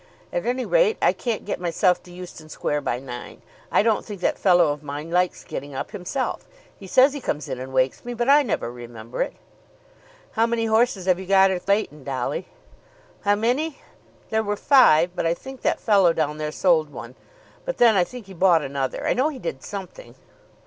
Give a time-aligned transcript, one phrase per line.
[0.33, 3.43] At any rate I can't get myself to Euston Square by nine.
[3.71, 6.47] I don't think that fellow of mine likes getting up himself.
[6.79, 9.33] He says he comes in and wakes me, but I never remember it."
[10.31, 12.47] "How many horses have you got at Leighton, Dolly?"
[13.25, 13.77] "How many?
[14.31, 17.13] There were five, but I think that fellow down there sold one;
[17.63, 19.05] but then I think he bought another.
[19.05, 20.15] I know he did something."